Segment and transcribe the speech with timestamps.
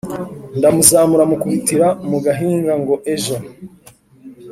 [0.57, 3.35] ndamuzamura mukubitira mu gahinga ngo ejo